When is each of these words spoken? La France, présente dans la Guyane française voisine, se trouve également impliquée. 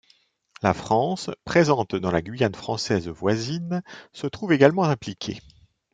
La 0.63 0.73
France, 0.73 1.29
présente 1.45 1.95
dans 1.95 2.09
la 2.09 2.23
Guyane 2.23 2.55
française 2.55 3.07
voisine, 3.07 3.83
se 4.13 4.25
trouve 4.25 4.51
également 4.51 4.85
impliquée. 4.85 5.39